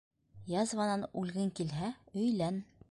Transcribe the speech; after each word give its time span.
Язванан 0.51 1.05
үлгең 1.23 1.55
килһә, 1.61 1.95
өйлән! 2.23 2.63